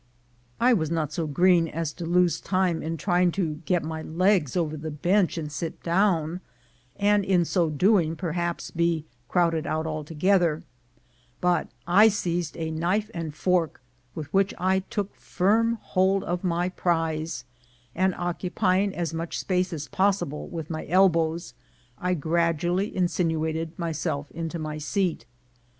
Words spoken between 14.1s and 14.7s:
with which